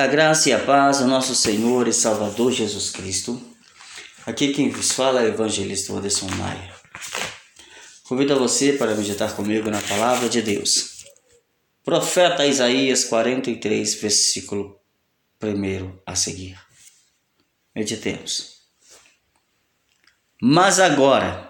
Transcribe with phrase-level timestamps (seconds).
[0.00, 3.38] A graça e a paz do nosso Senhor e Salvador Jesus Cristo.
[4.24, 6.74] Aqui quem vos fala é o evangelista Anderson Maia.
[8.04, 11.04] Convido a você para meditar comigo na palavra de Deus.
[11.84, 14.80] Profeta Isaías 43, versículo
[15.42, 16.58] 1 a seguir.
[17.76, 18.62] Meditemos.
[20.40, 21.46] Mas agora,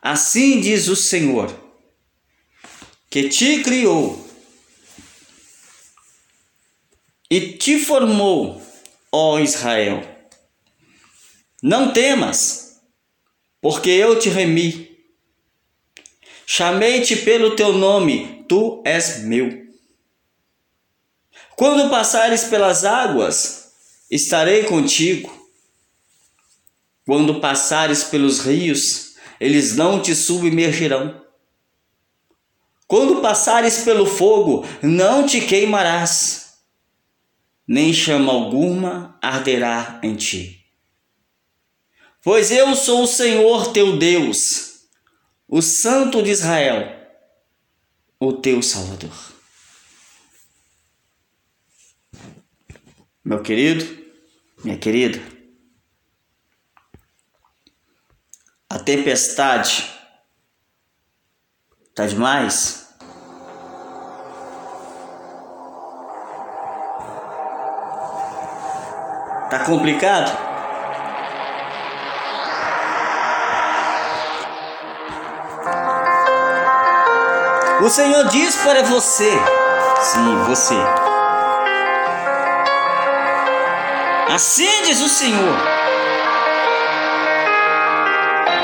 [0.00, 1.52] assim diz o Senhor,
[3.10, 4.25] que te criou
[7.30, 8.62] e te formou,
[9.10, 10.02] ó Israel.
[11.62, 12.80] Não temas,
[13.60, 14.96] porque eu te remi.
[16.46, 19.66] Chamei-te pelo teu nome, tu és meu.
[21.56, 23.72] Quando passares pelas águas,
[24.10, 25.34] estarei contigo.
[27.04, 31.24] Quando passares pelos rios, eles não te submergirão.
[32.86, 36.45] Quando passares pelo fogo, não te queimarás
[37.66, 40.64] nem chama alguma arderá em ti.
[42.22, 44.88] Pois eu sou o Senhor teu Deus,
[45.48, 46.94] o Santo de Israel,
[48.18, 49.34] o teu Salvador.
[53.24, 53.84] Meu querido,
[54.62, 55.20] minha querida,
[58.68, 59.90] a tempestade
[61.88, 62.85] está demais?
[69.48, 70.36] Tá complicado?
[77.80, 79.30] O Senhor diz para você,
[80.00, 80.74] sim, você.
[84.34, 85.56] Assim diz o Senhor,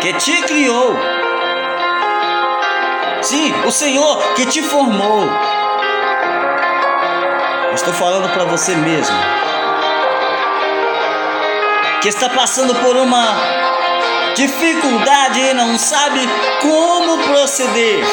[0.01, 0.97] que te criou.
[3.23, 5.29] Sim, o Senhor que te formou.
[7.73, 9.17] estou falando para você mesmo
[12.03, 13.37] que está passando por uma
[14.35, 16.21] dificuldade e não sabe
[16.61, 18.05] como proceder.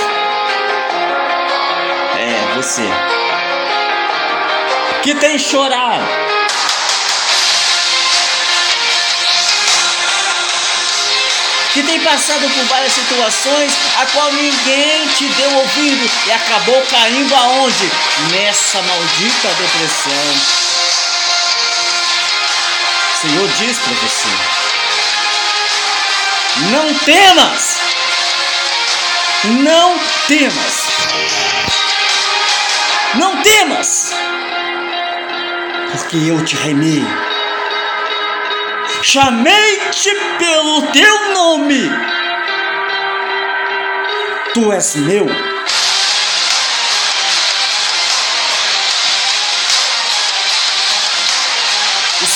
[2.19, 2.87] É você
[5.01, 6.05] que tem chorado.
[11.73, 17.33] Que tem passado por várias situações a qual ninguém te deu ouvido e acabou caindo
[17.33, 17.91] aonde?
[18.31, 20.78] Nessa maldita depressão.
[23.21, 24.29] Senhor diz para você:
[26.71, 27.79] Não temas,
[29.61, 30.87] não temas,
[33.15, 34.13] não temas,
[35.91, 37.05] porque eu te remei,
[39.03, 41.91] chamei-te pelo teu nome,
[44.53, 45.58] tu és meu.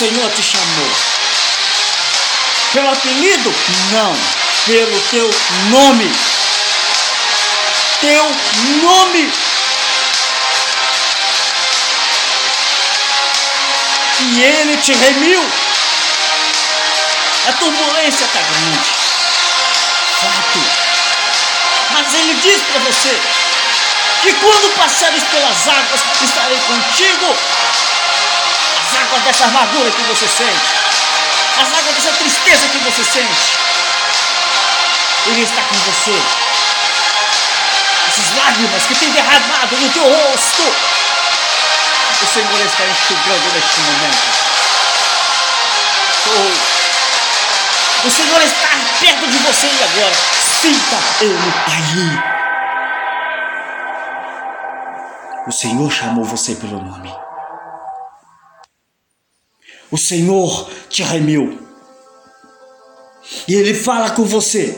[0.04, 0.92] Senhor te chamou.
[2.74, 3.56] Pelo apelido?
[3.94, 4.18] Não.
[4.66, 5.34] Pelo teu
[5.70, 6.14] nome.
[8.02, 8.32] Teu
[8.82, 9.34] nome.
[14.20, 15.42] E Ele te remiu.
[17.48, 18.90] A turbulência está grande.
[20.20, 20.60] Fato.
[21.92, 23.22] Mas Ele diz para você
[24.22, 27.38] que quando passares pelas águas, estarei contigo
[29.14, 30.74] águas dessa amargura que você sente,
[31.62, 33.60] as águas dessa tristeza que você sente.
[35.28, 36.20] Ele está com você.
[38.08, 40.64] Essas lágrimas que tem derramado no teu rosto,
[42.22, 44.28] o Senhor está enxugando neste momento.
[46.26, 48.08] Oh.
[48.08, 48.70] O Senhor está
[49.00, 50.16] perto de você agora
[50.62, 52.20] sinta Ele aí.
[55.48, 57.14] O Senhor chamou você pelo nome.
[59.94, 61.60] O Senhor te remiu.
[63.48, 64.76] E Ele fala com você.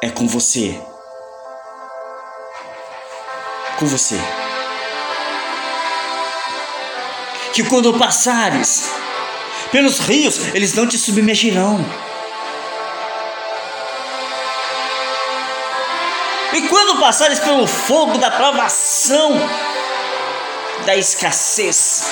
[0.00, 0.80] É com você.
[3.80, 4.14] Com você.
[7.52, 8.88] Que quando passares
[9.72, 11.84] pelos rios, eles não te submergirão.
[16.52, 19.32] E quando passares pelo fogo da provação,
[20.86, 22.04] da escassez,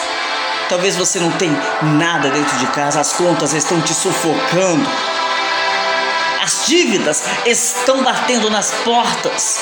[0.69, 4.89] Talvez você não tenha nada dentro de casa, as contas estão te sufocando.
[6.43, 9.61] As dívidas estão batendo nas portas.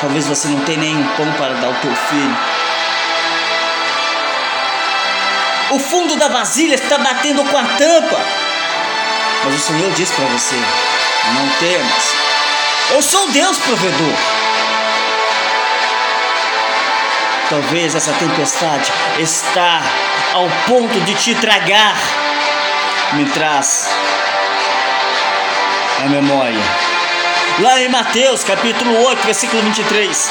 [0.00, 2.36] Talvez você não tenha nenhum pão para dar ao teu filho.
[5.70, 8.18] O fundo da vasilha está batendo com a tampa.
[9.44, 10.56] Mas o Senhor diz para você:
[11.34, 12.14] não temas.
[12.92, 14.39] Eu sou Deus provedor.
[17.50, 19.82] Talvez essa tempestade está
[20.34, 21.96] ao ponto de te tragar.
[23.14, 23.88] Me traz
[26.04, 26.62] a memória.
[27.58, 30.30] Lá em Mateus, capítulo 8, versículo 23,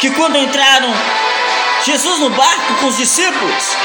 [0.00, 0.94] que quando entraram
[1.84, 3.76] Jesus no barco com os discípulos,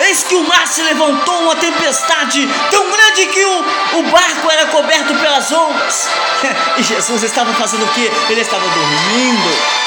[0.00, 4.66] Eis que o mar se levantou uma tempestade tão grande que o, o barco era
[4.68, 6.08] coberto pelas ondas.
[6.78, 8.10] E Jesus estava fazendo o que?
[8.30, 9.78] Ele estava dormindo.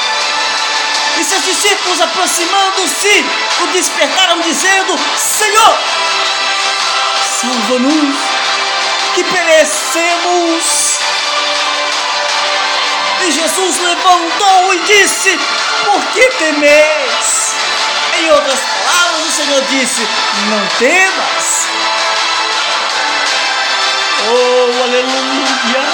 [1.22, 3.24] E seus discípulos, aproximando-se,
[3.60, 5.78] o despertaram, dizendo: Senhor,
[7.40, 8.16] salva-nos,
[9.14, 10.98] que perecemos.
[13.20, 15.38] E Jesus levantou e disse:
[15.84, 17.54] Por que temeis?
[18.18, 20.08] Em outras palavras, o Senhor disse:
[20.50, 21.68] Não temas.
[24.26, 25.84] Oh, aleluia!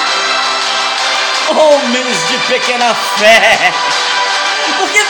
[1.51, 3.75] Homens de pequena fé.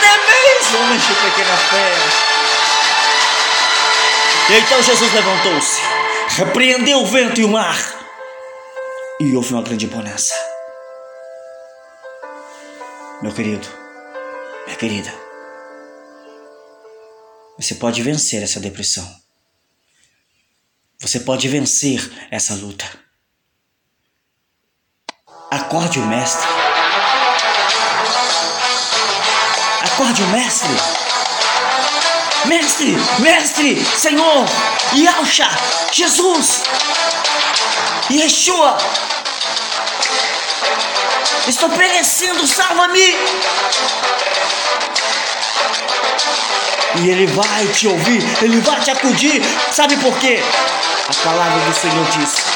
[0.09, 1.93] Temeis, homens de pequena fé.
[4.49, 5.81] E então Jesus levantou-se,
[6.37, 7.77] repreendeu o vento e o mar,
[9.19, 10.33] e houve uma grande bonança.
[13.21, 13.67] Meu querido,
[14.65, 15.13] minha querida,
[17.57, 19.07] você pode vencer essa depressão.
[20.99, 22.01] Você pode vencer
[22.31, 22.85] essa luta.
[25.51, 26.58] Acorde o mestre.
[29.99, 30.69] Acorde o mestre.
[32.45, 34.45] Mestre, mestre, Senhor,
[34.95, 35.49] Yalcha,
[35.91, 36.63] Jesus,
[38.09, 38.77] Yeshua.
[41.49, 43.13] Estou perecendo, salva-me.
[47.01, 49.43] E Ele vai te ouvir, Ele vai te acudir.
[49.69, 50.41] Sabe por quê?
[51.09, 52.48] A palavra do Senhor diz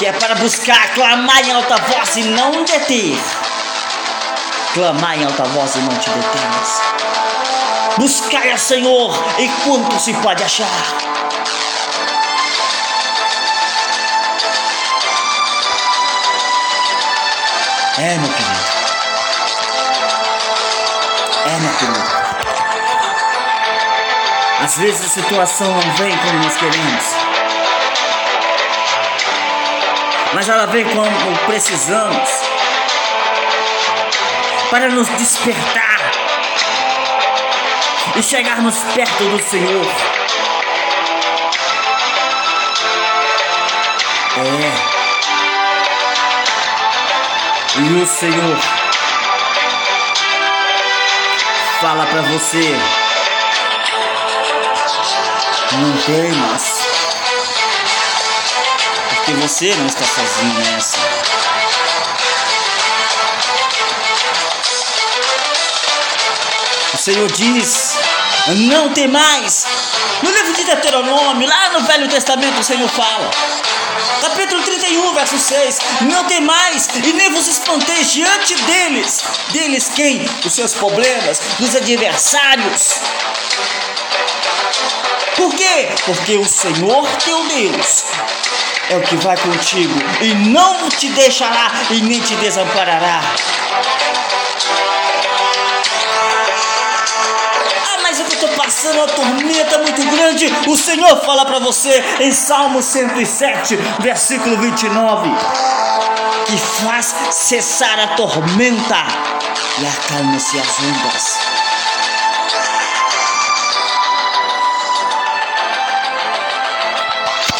[0.00, 3.18] que é para buscar, clamar em alta voz e não deter.
[4.72, 6.80] Clamar em alta voz e não te detenhas.
[7.98, 10.66] Buscai a Senhor enquanto se pode achar.
[17.98, 18.60] É, meu querido.
[21.44, 22.20] É, minha querida.
[24.64, 27.29] Às vezes a situação não vem como nós queremos.
[30.32, 32.28] Mas ela vem como precisamos.
[34.70, 36.12] Para nos despertar
[38.16, 39.86] e chegarmos perto do Senhor.
[44.36, 44.90] É.
[47.78, 48.58] E o Senhor
[51.80, 52.76] fala para você:
[55.72, 56.79] não temas,
[59.30, 60.98] porque você não está sozinho nessa.
[66.92, 67.98] O Senhor diz:
[68.68, 69.66] não tem mais.
[70.22, 73.30] No livro de Deuteronômio, lá no Velho Testamento, o Senhor fala.
[74.20, 79.22] Capítulo 31, verso 6: Não tem mais e nem vos espanteis diante deles.
[79.50, 80.28] Deles quem?
[80.44, 83.00] Os seus problemas, dos adversários.
[85.36, 85.88] Por quê?
[86.04, 88.04] Porque o Senhor teu Deus
[88.90, 93.20] é o que vai contigo e não te deixará e nem te desamparará.
[98.56, 105.30] passando uma tormenta muito grande, o Senhor fala para você em Salmo 107, versículo 29,
[106.46, 109.06] que faz cessar a tormenta
[109.78, 111.38] e acalma-se as ondas.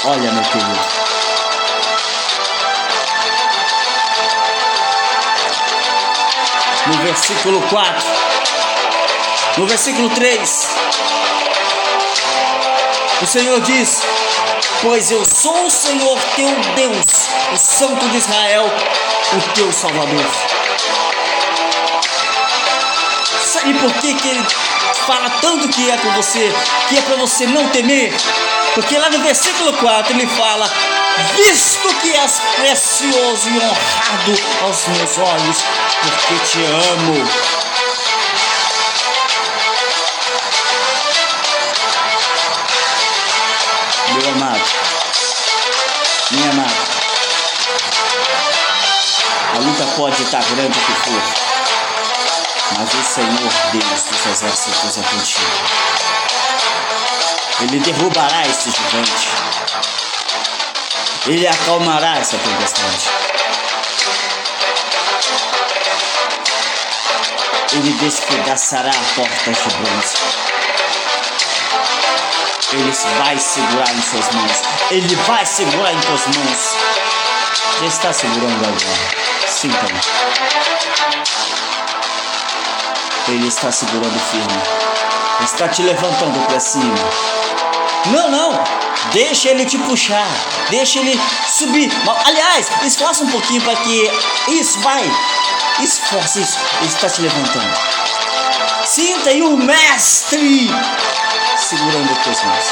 [0.05, 1.10] Olha, meu querido.
[6.91, 8.09] No versículo 4,
[9.59, 10.69] no versículo 3,
[13.23, 14.03] o Senhor diz:
[14.83, 17.07] Pois eu sou o Senhor teu Deus,
[17.53, 20.27] o Santo de Israel, o teu Salvador.
[23.53, 24.45] Sabe por que, que ele
[25.07, 26.53] fala tanto que é com você,
[26.89, 28.13] que é para você não temer?
[28.75, 30.69] Porque lá no versículo 4 ele fala:
[31.37, 35.65] Visto que és precioso e honrado aos meus olhos,
[36.03, 37.61] porque te amo.
[44.13, 44.61] meu amado,
[46.33, 46.75] minha amada.
[49.55, 51.23] A luta pode estar grande que for,
[52.77, 55.91] mas o Senhor Deus dos exércitos é contigo.
[57.61, 59.60] Ele derrubará esse gigante.
[61.27, 63.11] Ele é acalmará essa tempestade.
[67.73, 70.17] Ele despedaçará a porta de bronze.
[72.73, 74.63] Ele vai segurar em suas mãos.
[74.91, 76.77] Ele vai segurar em suas mãos.
[77.81, 79.47] Já está segurando agora.
[79.47, 79.89] Sintam.
[83.29, 84.63] Ele está segurando firme.
[85.45, 87.40] Está te levantando para cima.
[88.07, 88.65] Não, não.
[89.13, 90.29] Deixa ele te puxar.
[90.71, 91.91] Deixa ele subir.
[92.25, 94.11] Aliás, esforça um pouquinho para que
[94.49, 95.03] isso vai.
[95.81, 96.59] Esforça isso.
[96.79, 97.79] Ele está te levantando.
[98.85, 100.71] Sinta aí o mestre
[101.57, 102.65] segurando as tuas mãos.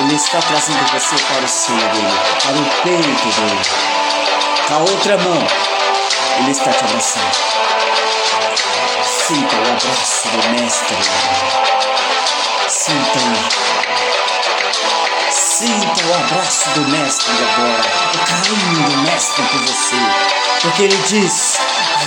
[0.00, 3.60] Ele está trazendo você para o seio dele, para o peito dele.
[4.68, 5.46] Com a outra mão,
[6.38, 7.32] ele está te abraçando.
[9.02, 11.95] Sinta o abraço do mestre.
[12.86, 13.48] Sinta aí.
[15.28, 17.82] Sinta o abraço do mestre agora.
[18.14, 19.96] O carinho do mestre por você.
[20.62, 21.58] Porque ele diz: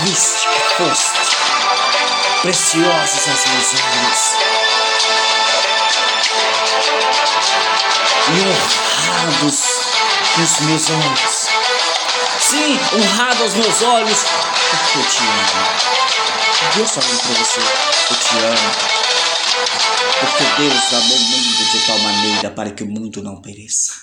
[0.03, 1.19] Viste que foste
[2.43, 4.37] preciosos aos meus olhos.
[8.29, 8.39] e
[9.11, 9.59] honrados
[10.37, 11.49] os meus olhos.
[12.39, 14.19] Sim, honrado aos meus olhos,
[14.69, 15.65] porque eu te amo.
[16.73, 18.98] Deus falando para você, eu te amo.
[20.19, 23.93] Porque Deus amou o mundo de tal maneira para que o mundo não pereça.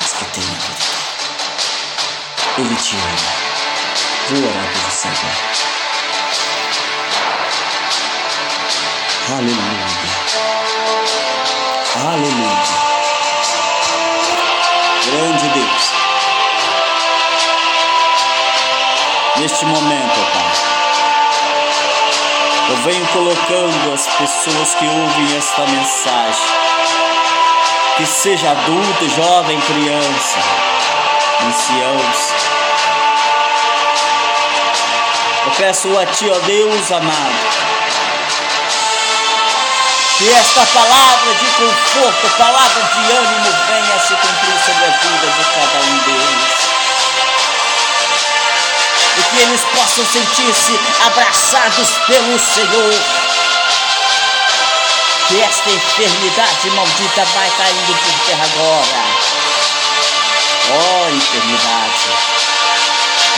[0.00, 1.02] Mas que tenha vida.
[2.58, 3.52] Ele te ama.
[4.28, 5.52] Vou orar por você agora.
[9.30, 9.86] Aleluia.
[11.94, 12.92] Aleluia.
[15.06, 15.92] Grande Deus.
[19.36, 20.81] Neste momento, Pai,
[22.72, 26.44] eu venho colocando as pessoas que ouvem esta mensagem,
[27.98, 30.38] que seja adulto, jovem, criança,
[31.46, 32.32] anciãos.
[35.44, 37.48] Eu peço a Ti, ó Deus amado,
[40.16, 45.44] que esta palavra de conforto, palavra de ânimo venha se cumprir sobre a vida de
[45.44, 46.71] cada um deles.
[49.18, 52.94] E que eles possam sentir-se abraçados pelo Senhor.
[55.28, 59.32] Que esta enfermidade maldita vai caindo por terra agora.
[60.70, 62.32] Ó oh, enfermidade,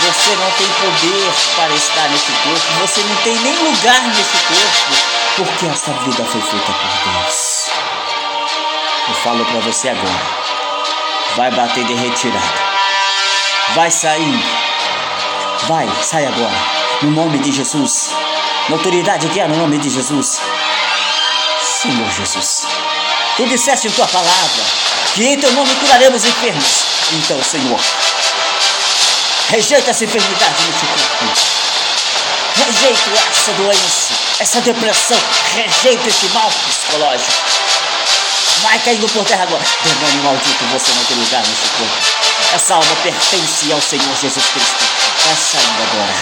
[0.02, 5.14] você não tem poder para estar nesse corpo, você não tem nem lugar nesse corpo
[5.36, 7.70] porque essa vida foi feita por Deus.
[9.08, 10.44] Eu falo para você agora.
[11.36, 12.54] Vai bater de retirada.
[13.74, 14.73] Vai saindo.
[15.66, 16.54] Vai, sai agora.
[17.00, 18.10] No nome de Jesus.
[18.68, 20.40] Na autoridade que é no nome de Jesus.
[21.58, 22.66] Senhor Jesus.
[23.36, 24.62] Tu disseste em tua palavra
[25.14, 26.84] que em teu nome curaremos enfermos.
[27.12, 27.80] Então, Senhor,
[29.48, 31.54] rejeita essa enfermidade neste corpo.
[32.56, 35.18] Rejeito essa doença, essa depressão.
[35.54, 37.32] Rejeito esse mal psicológico.
[38.62, 39.64] Vai caindo por terra agora.
[39.82, 42.54] Demônio maldito, você não tem lugar nesse corpo.
[42.54, 44.93] Essa alma pertence ao Senhor Jesus Cristo.
[45.34, 46.14] Vai saindo agora.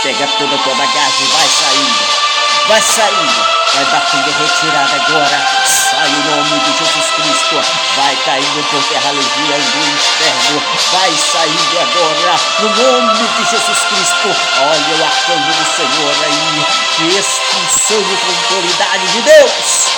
[0.00, 2.68] Pega toda a tua bagagem, vai saindo.
[2.68, 5.38] Vai saindo vai batendo retirada agora.
[5.66, 7.60] Sai o nome de Jesus Cristo.
[7.96, 10.62] Vai caindo por terra legião do inferno.
[10.92, 14.36] Vai saindo agora no nome de Jesus Cristo.
[14.60, 19.88] Olha o arcanjo do Senhor aí, que expulsando com autoridade de Deus.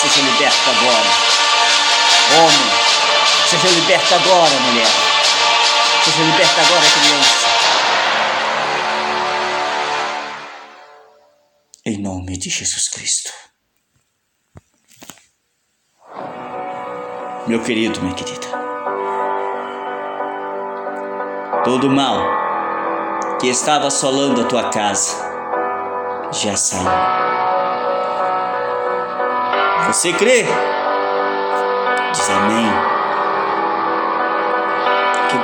[0.00, 1.06] Seja liberto agora,
[2.36, 2.70] homem.
[3.48, 5.07] Seja liberto agora, mulher.
[6.08, 7.46] Seja liberto agora, criança.
[11.84, 13.30] Em nome de Jesus Cristo.
[17.46, 18.46] Meu querido, minha querida.
[21.62, 25.14] Todo mal que estava assolando a tua casa
[26.32, 26.88] já saiu.
[29.88, 30.46] Você crê?
[32.14, 32.97] Diz amém.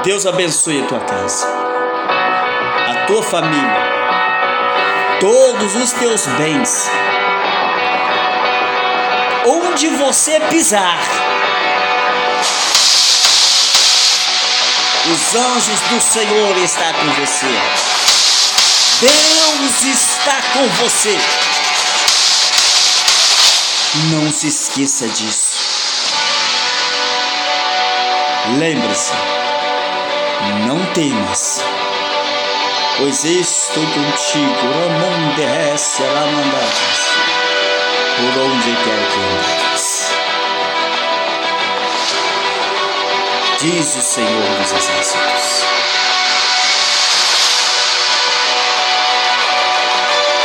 [0.03, 3.95] Que Deus abençoe a tua casa, a tua família
[5.25, 6.91] todos os teus bens.
[9.47, 10.99] Onde você pisar,
[15.07, 17.47] os anjos do Senhor estão com você.
[19.01, 21.19] Deus está com você.
[24.13, 25.57] Não se esqueça disso.
[28.59, 29.13] Lembre-se,
[30.67, 31.65] não temas,
[32.99, 37.01] pois estou contigo, Ramon Derresse Alamandatas,
[38.17, 40.11] por onde quer que andares.
[43.61, 45.65] Diz o Senhor dos Exércitos.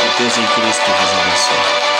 [0.02, 1.99] O Deus em Cristo vos abençoe.